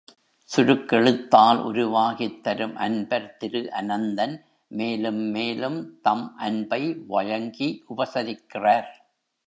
சுருக்கெழுத்தால் 0.49 1.59
உருவாக்கித் 1.63 2.43
தரும் 2.43 2.75
அன்பர் 2.75 3.37
திருஅனந்தன் 3.39 4.35
மேலும் 4.67 5.21
மேலும் 5.29 5.99
தம் 6.01 6.37
அன்பை 6.37 6.81
வழங்கி 7.07 7.83
உபசரிக்கிறார். 7.89 8.89